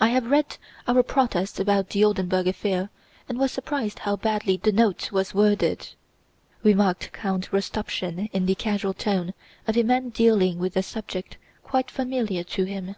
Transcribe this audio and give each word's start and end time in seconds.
"I 0.00 0.08
have 0.08 0.32
read 0.32 0.56
our 0.88 1.00
protests 1.04 1.60
about 1.60 1.90
the 1.90 2.02
Oldenburg 2.02 2.48
affair 2.48 2.90
and 3.28 3.38
was 3.38 3.52
surprised 3.52 4.00
how 4.00 4.16
badly 4.16 4.56
the 4.56 4.72
Note 4.72 5.12
was 5.12 5.32
worded," 5.32 5.90
remarked 6.64 7.12
Count 7.12 7.48
Rostopchín 7.52 8.28
in 8.32 8.46
the 8.46 8.56
casual 8.56 8.94
tone 8.94 9.32
of 9.68 9.76
a 9.76 9.84
man 9.84 10.08
dealing 10.08 10.58
with 10.58 10.76
a 10.76 10.82
subject 10.82 11.38
quite 11.62 11.88
familiar 11.88 12.42
to 12.42 12.64
him. 12.64 12.96